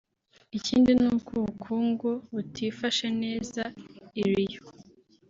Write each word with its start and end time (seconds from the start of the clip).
ikindi 0.57 0.91
ni 0.99 1.07
uko 1.15 1.29
ubukungu 1.39 2.09
butifashe 2.33 3.07
neza 3.21 3.63
i 4.21 4.23
Rio 4.31 4.63